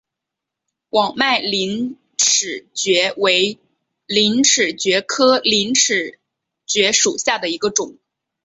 [0.89, 3.59] 网脉陵齿蕨为
[4.07, 6.17] 陵齿蕨科陵齿
[6.65, 7.99] 蕨属下的一个种。